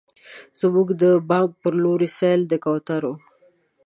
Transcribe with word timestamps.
زموږ 0.61 0.87
د 1.01 1.03
بام 1.29 1.49
په 1.61 1.69
لورې، 1.83 2.09
سیل 2.17 2.41
د 2.47 2.53
کوترو 2.63 3.13